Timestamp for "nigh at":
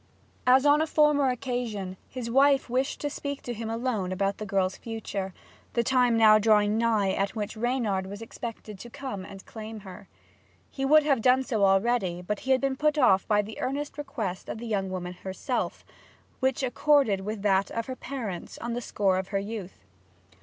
6.75-7.35